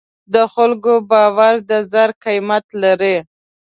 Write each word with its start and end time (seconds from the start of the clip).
د 0.33 0.35
خلکو 0.53 0.93
باور 1.11 1.53
د 1.69 1.71
زر 1.91 2.09
قیمت 2.23 2.65
لري. 2.83 3.15